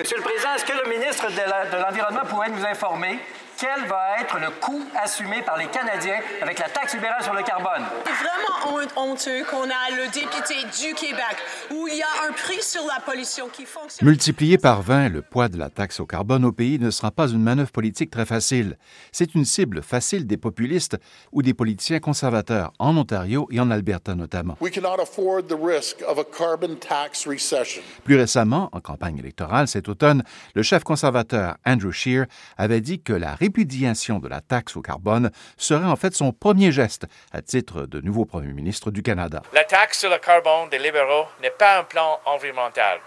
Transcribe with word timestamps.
Monsieur 0.00 0.16
le 0.16 0.22
Président, 0.22 0.54
est-ce 0.54 0.64
que 0.64 0.72
le 0.72 0.88
ministre 0.88 1.26
de 1.28 1.76
l'Environnement 1.76 2.24
pourrait 2.24 2.48
nous 2.48 2.64
informer 2.64 3.18
quel 3.58 3.84
va 3.84 4.18
être 4.18 4.38
le 4.38 4.48
coût 4.48 4.82
assumé 4.96 5.42
par 5.42 5.58
les 5.58 5.66
Canadiens 5.66 6.18
avec 6.40 6.58
la 6.58 6.70
taxe 6.70 6.94
libérale 6.94 7.22
sur 7.22 7.34
le 7.34 7.42
carbone? 7.42 7.84
Honteux 8.96 9.44
qu'on 9.50 9.64
a 9.64 9.90
le 9.96 10.12
député 10.12 10.54
du 10.80 10.94
Québec 10.94 11.36
où 11.70 11.88
il 11.88 11.98
y 11.98 12.02
a 12.02 12.28
un 12.28 12.32
prix 12.32 12.62
sur 12.62 12.82
la 12.86 13.00
pollution 13.00 13.48
qui 13.48 13.64
fonctionne. 13.64 14.08
Multiplié 14.08 14.58
par 14.58 14.82
20, 14.82 15.08
le 15.08 15.22
poids 15.22 15.48
de 15.48 15.58
la 15.58 15.70
taxe 15.70 16.00
au 16.00 16.06
carbone 16.06 16.44
au 16.44 16.52
pays 16.52 16.78
ne 16.78 16.90
sera 16.90 17.10
pas 17.10 17.28
une 17.28 17.42
manœuvre 17.42 17.70
politique 17.70 18.10
très 18.10 18.26
facile. 18.26 18.76
C'est 19.12 19.34
une 19.34 19.44
cible 19.44 19.82
facile 19.82 20.26
des 20.26 20.36
populistes 20.36 20.98
ou 21.32 21.42
des 21.42 21.54
politiciens 21.54 22.00
conservateurs 22.00 22.72
en 22.78 22.96
Ontario 22.96 23.48
et 23.50 23.60
en 23.60 23.70
Alberta 23.70 24.14
notamment. 24.14 24.56
Plus 28.04 28.16
récemment, 28.16 28.68
en 28.72 28.80
campagne 28.80 29.18
électorale 29.18 29.68
cet 29.68 29.88
automne, 29.88 30.22
le 30.54 30.62
chef 30.62 30.84
conservateur 30.84 31.56
Andrew 31.66 31.92
Scheer 31.92 32.26
avait 32.56 32.80
dit 32.80 33.00
que 33.00 33.12
la 33.12 33.34
répudiation 33.34 34.18
de 34.18 34.28
la 34.28 34.40
taxe 34.40 34.76
au 34.76 34.82
carbone 34.82 35.30
serait 35.56 35.84
en 35.84 35.96
fait 35.96 36.14
son 36.14 36.32
premier 36.32 36.72
geste 36.72 37.06
à 37.32 37.42
titre 37.42 37.86
de 37.86 38.00
nouveau 38.00 38.24
premier 38.24 38.52
ministre 38.52 38.79
La 39.52 39.64
taxe 39.64 39.98
sur 39.98 40.10
le 40.10 40.18
carbone 40.18 40.68
des 40.70 40.78
libéraux 40.78 41.26
n'est 41.40 41.50
pas 41.50 41.78
un 41.78 41.84
plan 41.84 42.20
environnemental. 42.24 43.00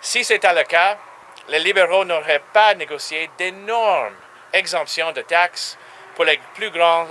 Si 0.00 0.24
c'était 0.24 0.54
le 0.54 0.62
cas, 0.64 0.96
les 1.48 1.58
libéraux 1.58 2.04
n'auraient 2.04 2.42
pas 2.52 2.74
négocié 2.74 3.30
d'énormes 3.36 4.14
exemptions 4.52 5.12
de 5.12 5.22
taxes 5.22 5.76
pour 6.14 6.24
les 6.24 6.40
plus 6.54 6.70
grands 6.70 7.06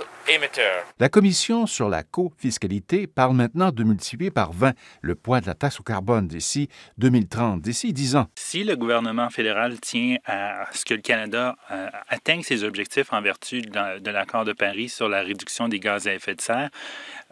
La 0.98 1.08
Commission 1.08 1.66
sur 1.66 1.88
la 1.88 2.02
co-fiscalité 2.02 3.06
parle 3.06 3.34
maintenant 3.34 3.72
de 3.72 3.82
multiplier 3.82 4.30
par 4.30 4.52
20 4.52 4.74
le 5.02 5.14
poids 5.14 5.40
de 5.40 5.46
la 5.46 5.54
taxe 5.54 5.80
au 5.80 5.82
carbone 5.82 6.28
d'ici 6.28 6.68
2030, 6.98 7.60
d'ici 7.60 7.92
10 7.92 8.16
ans. 8.16 8.26
Si 8.36 8.62
le 8.62 8.76
gouvernement 8.76 9.28
fédéral 9.30 9.80
tient 9.80 10.16
à 10.26 10.66
ce 10.72 10.84
que 10.84 10.94
le 10.94 11.00
Canada 11.00 11.56
euh, 11.70 11.88
atteigne 12.08 12.42
ses 12.42 12.64
objectifs 12.64 13.12
en 13.12 13.20
vertu 13.20 13.62
de 13.62 14.10
l'accord 14.10 14.44
de 14.44 14.52
Paris 14.52 14.88
sur 14.88 15.08
la 15.08 15.22
réduction 15.22 15.68
des 15.68 15.80
gaz 15.80 16.06
à 16.06 16.14
effet 16.14 16.34
de 16.34 16.40
serre, 16.40 16.70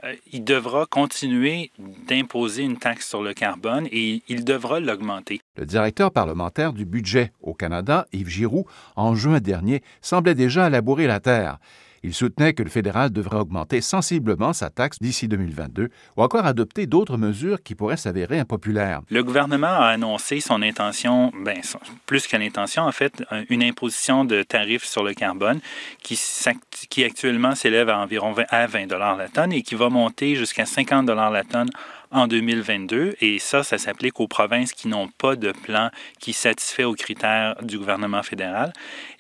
euh, 0.05 0.15
il 0.33 0.45
devra 0.45 0.87
continuer 0.87 1.71
d'imposer 2.09 2.63
une 2.63 2.79
taxe 2.79 3.09
sur 3.09 3.23
le 3.23 3.33
carbone 3.33 3.87
et 3.93 4.23
il 4.29 4.45
devra 4.45 4.81
l'augmenter. 4.81 5.41
Le 5.57 5.67
directeur 5.67 6.11
parlementaire 6.11 6.73
du 6.73 6.85
budget 6.85 7.33
au 7.41 7.55
Canada, 7.55 8.07
Yves 8.13 8.29
Giroux, 8.29 8.67
en 8.97 9.15
juin 9.15 9.41
dernier, 9.41 9.83
semblait 10.01 10.35
déjà 10.35 10.69
labourer 10.69 11.07
la 11.07 11.21
terre. 11.21 11.59
Il 12.03 12.15
soutenait 12.15 12.53
que 12.53 12.63
le 12.63 12.71
fédéral 12.71 13.11
devrait 13.11 13.39
augmenter 13.39 13.81
sensiblement 13.81 14.53
sa 14.53 14.71
taxe 14.71 14.99
d'ici 15.01 15.29
2022 15.29 15.89
ou 16.17 16.23
encore 16.23 16.47
adopter 16.47 16.87
d'autres 16.87 17.17
mesures 17.17 17.63
qui 17.63 17.75
pourraient 17.75 17.97
s'avérer 17.97 18.39
impopulaires. 18.39 19.01
Le 19.11 19.23
gouvernement 19.23 19.67
a 19.67 19.89
annoncé 19.89 20.41
son 20.41 20.63
intention, 20.63 21.33
ben, 21.45 21.61
plus 22.07 22.27
qu'une 22.27 22.43
intention, 22.43 22.85
en 22.85 22.93
fait, 22.93 23.25
une 23.49 23.63
imposition 23.63 24.25
de 24.25 24.43
tarifs 24.43 24.85
sur 24.85 25.03
le 25.03 25.15
carbone 25.15 25.61
qui, 26.03 27.05
actuellement 27.05 27.55
s'élève 27.55 27.89
à 27.89 27.99
environ 27.99 28.33
20, 28.33 28.45
à 28.49 28.67
20 28.67 28.87
la 28.99 29.29
tonne 29.29 29.53
et 29.53 29.63
qui 29.63 29.75
va 29.75 29.89
monter 29.89 30.35
jusqu'à 30.35 30.67
50 30.67 31.09
la 31.09 31.45
tonne 31.45 31.71
en 32.11 32.27
2022 32.27 33.17
et 33.21 33.39
ça, 33.39 33.63
ça 33.63 33.79
s'applique 33.79 34.21
aux 34.21 34.29
provinces 34.29 34.73
qui 34.73 34.89
n'ont 34.89 35.09
pas 35.09 35.37
de 35.37 35.53
plan 35.53 35.91
qui 36.21 36.33
satisfait 36.33 36.85
aux 36.85 36.95
critères 36.95 37.57
du 37.63 37.79
gouvernement 37.79 38.23
fédéral. 38.23 38.73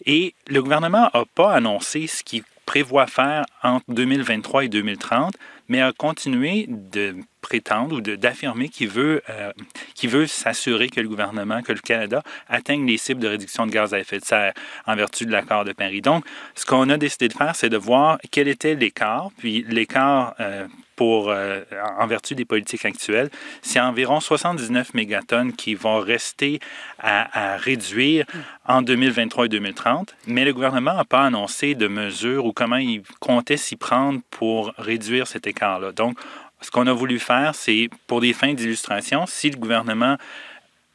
Et 0.06 0.34
le 0.48 0.62
gouvernement 0.62 1.10
n'a 1.12 1.24
pas 1.34 1.52
annoncé 1.52 2.06
ce 2.06 2.22
qui 2.22 2.42
prévoit 2.68 3.06
faire 3.06 3.46
entre 3.62 3.86
2023 3.88 4.64
et 4.64 4.68
2030, 4.68 5.32
mais 5.68 5.80
a 5.80 5.92
continué 5.94 6.66
de 6.68 7.16
prétendre 7.48 7.96
ou 7.96 8.00
d'affirmer 8.02 8.68
qu'il 8.68 8.88
veut, 8.88 9.22
euh, 9.30 9.52
veut 10.04 10.26
s'assurer 10.26 10.88
que 10.88 11.00
le 11.00 11.08
gouvernement, 11.08 11.62
que 11.62 11.72
le 11.72 11.80
Canada 11.80 12.22
atteigne 12.48 12.86
les 12.86 12.98
cibles 12.98 13.20
de 13.20 13.28
réduction 13.28 13.66
de 13.66 13.72
gaz 13.72 13.94
à 13.94 13.98
effet 13.98 14.18
de 14.18 14.24
serre 14.24 14.52
en 14.86 14.94
vertu 14.94 15.24
de 15.24 15.32
l'accord 15.32 15.64
de 15.64 15.72
Paris. 15.72 16.02
Donc, 16.02 16.24
ce 16.54 16.66
qu'on 16.66 16.90
a 16.90 16.98
décidé 16.98 17.28
de 17.28 17.32
faire, 17.32 17.56
c'est 17.56 17.70
de 17.70 17.78
voir 17.78 18.18
quel 18.30 18.48
était 18.48 18.74
l'écart, 18.74 19.30
puis 19.38 19.64
l'écart 19.66 20.34
euh, 20.40 20.66
pour, 20.98 21.30
euh, 21.30 21.62
en 21.98 22.06
vertu 22.08 22.34
des 22.34 22.44
politiques 22.44 22.84
actuelles, 22.84 23.30
c'est 23.62 23.78
environ 23.78 24.18
79 24.18 24.94
mégatonnes 24.94 25.52
qui 25.52 25.76
vont 25.76 26.00
rester 26.00 26.58
à, 26.98 27.56
réduire 27.56 28.26
en 28.66 28.82
2023 28.82 29.46
et 29.46 29.48
2030, 29.48 30.16
mais 30.26 30.44
le 30.44 30.52
gouvernement 30.52 30.94
n'a 30.94 31.04
pas 31.04 31.24
annoncé 31.24 31.76
de 31.76 31.86
mesures 31.86 32.44
ou 32.44 32.52
comment 32.52 32.76
il 32.76 33.02
comptait 33.20 33.56
s'y 33.56 33.76
prendre 33.76 34.20
pour 34.30 34.72
réduire 34.76 35.28
cet 35.28 35.46
écart-là. 35.46 35.92
Donc, 35.92 36.18
ce 36.60 36.70
qu'on 36.70 36.86
a 36.86 36.92
voulu 36.92 37.18
faire, 37.18 37.54
c'est 37.54 37.88
pour 38.06 38.20
des 38.20 38.32
fins 38.32 38.54
d'illustration, 38.54 39.26
si 39.26 39.50
le 39.50 39.56
gouvernement 39.56 40.16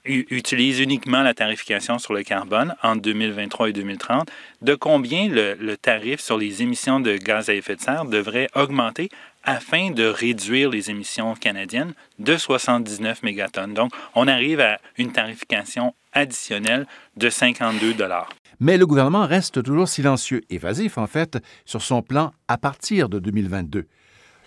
utilise 0.06 0.80
uniquement 0.80 1.22
la 1.22 1.34
tarification 1.34 1.98
sur 1.98 2.14
le 2.14 2.24
carbone 2.24 2.76
entre 2.84 3.02
2023 3.02 3.70
et 3.70 3.74
2030, 3.74 4.30
de 4.62 4.76
combien 4.76 5.30
le, 5.30 5.56
le, 5.56 5.78
tarif 5.78 6.20
sur 6.20 6.38
les 6.38 6.62
émissions 6.62 7.00
de 7.00 7.16
gaz 7.16 7.50
à 7.50 7.54
effet 7.54 7.78
de 7.78 7.82
serre 7.82 8.06
devrait 8.06 8.50
augmenter 8.54 9.10
afin 9.46 9.92
de 9.92 10.04
réduire 10.04 10.70
les 10.70 10.90
émissions 10.90 11.34
canadiennes 11.36 11.94
de 12.20 12.36
79 12.36 13.24
mégatonnes? 13.24 13.74
Donc, 13.74 13.94
on 14.14 14.28
arrive 14.28 14.60
à 14.60 14.80
une 14.98 15.14
tarification 15.14 15.96
additionnelle 16.12 16.86
de 17.16 17.30
52 17.30 17.94
dollars. 17.94 18.30
Mais 18.60 18.78
le 18.78 18.86
gouvernement 18.86 19.26
reste 19.26 19.64
toujours 19.64 19.88
silencieux, 19.88 20.42
évasif 20.50 20.98
en 20.98 21.08
fait, 21.08 21.38
sur 21.66 21.82
son 21.82 22.02
plan 22.02 22.34
à 22.48 22.58
partir 22.58 23.10
de 23.10 23.20
2022. 23.20 23.88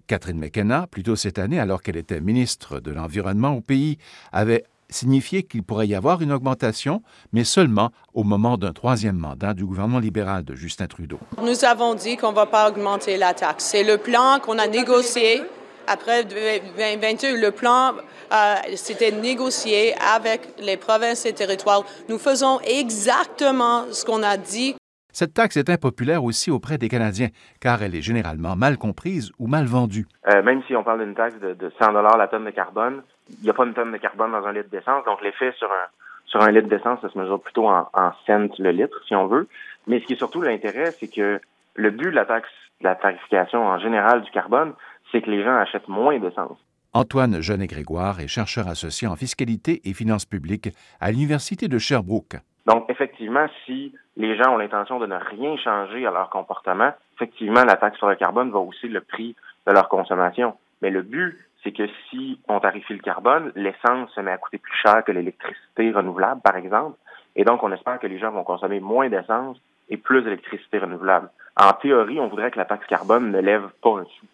Catherine 0.07 0.39
McKenna, 0.39 0.87
plus 0.91 1.03
tôt 1.03 1.17
cette 1.17 1.39
année, 1.39 1.59
alors 1.59 1.83
qu'elle 1.83 1.97
était 1.97 2.21
ministre 2.21 2.81
de 2.81 2.91
l'Environnement 2.91 3.55
au 3.55 3.61
pays, 3.61 3.99
avait 4.33 4.65
signifiait 4.89 5.43
qu'il 5.43 5.63
pourrait 5.63 5.89
y 5.89 5.95
avoir 5.95 6.23
une 6.23 6.33
augmentation, 6.33 7.03
mais 7.33 7.45
seulement 7.45 7.91
au 8.15 8.23
moment 8.23 8.57
d'un 8.57 8.73
troisième 8.73 9.17
mandat 9.17 9.55
du 9.55 9.65
gouvernement 9.65 9.99
libéral 9.99 10.45
de 10.45 10.55
Justin 10.55 10.87
Trudeau. 10.87 11.19
Nous 11.43 11.65
avons 11.65 11.95
dit 11.95 12.17
qu'on 12.17 12.31
ne 12.31 12.37
va 12.37 12.47
pas 12.47 12.69
augmenter 12.69 13.17
la 13.17 13.35
taxe. 13.35 13.65
C'est 13.65 13.85
le 13.85 13.99
plan 13.99 14.39
qu'on 14.41 14.59
a 14.59 14.67
négocié 14.67 15.43
après 15.87 16.25
2022. 16.25 17.37
Le 17.37 17.51
plan, 17.51 17.95
euh, 18.33 18.55
c'était 18.75 19.13
négocié 19.13 19.95
avec 20.15 20.43
les 20.59 20.77
provinces 20.77 21.27
et 21.27 21.33
territoires. 21.33 21.85
Nous 22.09 22.19
faisons 22.19 22.61
exactement 22.61 23.85
ce 23.93 24.05
qu'on 24.05 24.23
a 24.23 24.37
dit. 24.37 24.75
Cette 25.19 25.33
taxe 25.33 25.57
est 25.57 25.71
impopulaire 25.71 26.25
aussi 26.25 26.51
auprès 26.51 26.77
des 26.77 26.91
Canadiens, 26.91 27.29
car 27.59 27.83
elle 27.83 27.95
est 27.95 28.03
généralement 28.03 28.55
mal 28.55 28.77
comprise 28.77 29.33
ou 29.39 29.47
mal 29.47 29.65
vendue. 29.65 30.05
Euh, 30.29 30.43
même 30.43 30.63
si 30.67 30.77
on 30.77 30.85
parle 30.85 31.03
d'une 31.03 31.15
taxe 31.15 31.41
de, 31.41 31.55
de 31.55 31.73
100 31.81 31.93
la 31.93 32.29
tonne 32.29 32.45
de 32.45 32.51
carbone, 32.51 33.01
il 33.31 33.43
n'y 33.43 33.49
a 33.49 33.55
pas 33.55 33.65
une 33.65 33.73
tonne 33.73 33.93
de 33.93 33.97
carbone 33.97 34.33
dans 34.33 34.45
un 34.45 34.53
litre 34.53 34.69
d'essence, 34.69 35.07
donc 35.07 35.23
l'effet 35.23 35.53
sur 35.57 35.73
un 35.73 35.87
sur 36.27 36.43
un 36.43 36.51
litre 36.51 36.69
d'essence, 36.69 37.01
ça 37.01 37.09
se 37.09 37.17
mesure 37.19 37.41
plutôt 37.41 37.67
en, 37.67 37.89
en 37.95 38.13
cents 38.27 38.49
le 38.59 38.71
litre, 38.73 39.01
si 39.09 39.15
on 39.15 39.27
veut. 39.27 39.49
Mais 39.87 40.01
ce 40.01 40.05
qui 40.05 40.13
est 40.13 40.19
surtout 40.19 40.43
l'intérêt, 40.43 40.91
c'est 40.91 41.09
que 41.09 41.41
le 41.77 41.91
but 41.91 42.11
de 42.11 42.17
la 42.17 42.27
taxe, 42.27 42.51
de 42.83 42.85
la 42.85 42.95
tarification 42.95 43.67
en 43.67 43.79
général 43.79 44.21
du 44.21 44.31
carbone, 44.31 44.75
c'est 45.11 45.23
que 45.23 45.31
les 45.31 45.43
gens 45.43 45.57
achètent 45.57 45.89
moins 45.89 46.19
d'essence. 46.19 46.59
Antoine 46.93 47.41
Jeunet-Grégoire 47.41 48.21
est 48.21 48.29
chercheur 48.29 48.69
associé 48.69 49.09
en 49.09 49.17
fiscalité 49.17 49.81
et 49.87 49.95
finances 49.95 50.27
publiques 50.27 50.69
à 51.01 51.11
l'Université 51.11 51.69
de 51.69 51.79
Sherbrooke. 51.79 52.37
Donc, 52.67 52.91
effectivement, 52.91 53.47
si 53.65 53.95
les 54.17 54.37
gens 54.37 54.55
ont 54.55 54.59
l'intention 54.59 54.99
de 54.99 55.07
ne 55.07 55.15
rien 55.15 55.57
changer 55.57 56.05
à 56.07 56.11
leur 56.11 56.31
comportement, 56.31 56.93
effectivement, 57.15 57.65
la 57.65 57.77
taxe 57.77 57.99
sur 57.99 58.09
le 58.09 58.17
carbone 58.17 58.51
va 58.51 58.59
aussi 58.59 58.89
le 58.89 59.01
prix 59.01 59.37
de 59.67 59.73
leur 59.73 59.89
consommation. 59.89 60.55
Mais 60.83 60.91
le 60.91 61.03
but, 61.03 61.39
c'est 61.63 61.73
que 61.73 61.89
si 62.11 62.41
on 62.49 62.59
tarifie 62.59 62.95
le 62.95 63.01
carbone, 63.01 63.53
l'essence 63.55 64.11
se 64.13 64.21
met 64.21 64.33
à 64.33 64.39
coûter 64.39 64.59
plus 64.59 64.77
cher 64.77 65.05
que 65.05 65.13
l'électricité 65.13 65.93
renouvelable, 65.93 66.41
par 66.43 66.57
exemple. 66.57 66.99
Et 67.37 67.45
donc, 67.45 67.63
on 67.63 67.73
espère 67.73 68.01
que 68.01 68.07
les 68.07 68.19
gens 68.19 68.33
vont 68.33 68.45
consommer 68.45 68.81
moins 68.81 69.09
d'essence 69.09 69.59
et 69.89 69.97
plus 69.97 70.23
d'électricité 70.23 70.79
renouvelable. 70.79 71.31
En 71.57 71.73
théorie, 71.73 72.19
on 72.19 72.29
voudrait 72.29 72.51
que 72.51 72.59
la 72.59 72.65
taxe 72.65 72.87
carbone 72.87 73.31
ne 73.31 73.41
lève 73.41 73.69
pas 73.83 74.01
un 74.01 74.05
sou. 74.05 74.27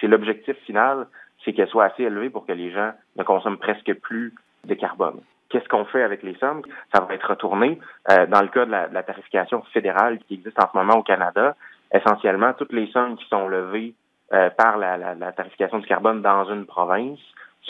C'est 0.00 0.06
l'objectif 0.06 0.56
final, 0.64 1.06
c'est 1.44 1.52
qu'elle 1.52 1.68
soit 1.68 1.84
assez 1.86 2.04
élevée 2.04 2.30
pour 2.30 2.46
que 2.46 2.52
les 2.52 2.70
gens 2.70 2.92
ne 3.16 3.24
consomment 3.24 3.58
presque 3.58 3.92
plus 3.94 4.32
de 4.64 4.74
carbone. 4.74 5.20
Qu'est-ce 5.52 5.68
qu'on 5.68 5.84
fait 5.84 6.02
avec 6.02 6.22
les 6.22 6.34
sommes? 6.36 6.62
Ça 6.94 7.02
va 7.02 7.12
être 7.12 7.28
retourné. 7.28 7.78
Euh, 8.10 8.26
dans 8.26 8.40
le 8.40 8.48
cas 8.48 8.64
de 8.64 8.70
la, 8.70 8.88
la, 8.88 9.02
tarification 9.02 9.62
fédérale 9.74 10.18
qui 10.20 10.34
existe 10.34 10.58
en 10.58 10.66
ce 10.72 10.74
moment 10.74 10.94
au 10.94 11.02
Canada, 11.02 11.54
essentiellement, 11.92 12.54
toutes 12.54 12.72
les 12.72 12.86
sommes 12.90 13.16
qui 13.16 13.28
sont 13.28 13.48
levées 13.48 13.92
euh, 14.32 14.48
par 14.48 14.78
la, 14.78 14.96
la, 14.96 15.32
tarification 15.32 15.78
du 15.78 15.86
carbone 15.86 16.22
dans 16.22 16.46
une 16.46 16.64
province 16.64 17.18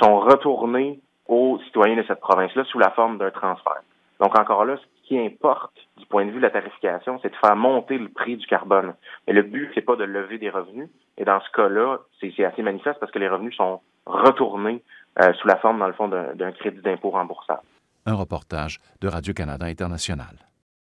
sont 0.00 0.20
retournées 0.20 1.00
aux 1.26 1.58
citoyens 1.64 1.96
de 1.96 2.04
cette 2.06 2.20
province-là 2.20 2.62
sous 2.66 2.78
la 2.78 2.90
forme 2.90 3.18
d'un 3.18 3.32
transfert. 3.32 3.82
Donc 4.20 4.38
encore 4.38 4.64
là, 4.64 4.76
qui 5.12 5.18
importe 5.18 5.76
du 5.98 6.06
point 6.06 6.24
de 6.24 6.30
vue 6.30 6.38
de 6.38 6.42
la 6.42 6.50
tarification, 6.50 7.18
c'est 7.20 7.28
de 7.28 7.36
faire 7.36 7.54
monter 7.54 7.98
le 7.98 8.08
prix 8.08 8.38
du 8.38 8.46
carbone. 8.46 8.94
Mais 9.26 9.34
le 9.34 9.42
but, 9.42 9.70
c'est 9.74 9.82
pas 9.82 9.94
de 9.94 10.04
lever 10.04 10.38
des 10.38 10.48
revenus. 10.48 10.88
Et 11.18 11.24
dans 11.26 11.38
ce 11.40 11.50
cas-là, 11.54 11.98
c'est 12.18 12.44
assez 12.44 12.62
manifeste 12.62 12.98
parce 12.98 13.12
que 13.12 13.18
les 13.18 13.28
revenus 13.28 13.54
sont 13.54 13.82
retournés 14.06 14.82
euh, 15.20 15.34
sous 15.34 15.46
la 15.46 15.56
forme, 15.56 15.80
dans 15.80 15.86
le 15.86 15.92
fond, 15.92 16.08
d'un 16.08 16.52
crédit 16.52 16.80
d'impôt 16.80 17.10
remboursable. 17.10 17.60
Un 18.06 18.14
reportage 18.14 18.80
de 19.02 19.08
Radio-Canada 19.08 19.66
International. 19.66 20.34